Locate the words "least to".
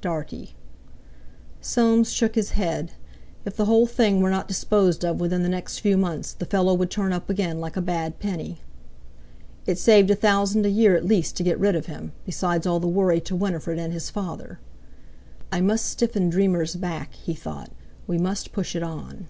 11.04-11.42